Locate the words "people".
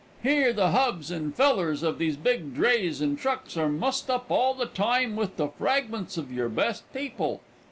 6.91-7.39